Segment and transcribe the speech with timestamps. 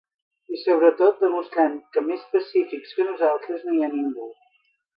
[0.55, 4.31] I sobretot, demostrant que més pacífics que nosaltres no hi ha ningú.